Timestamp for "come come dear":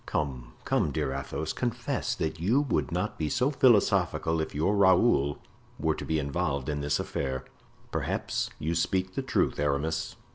0.07-1.13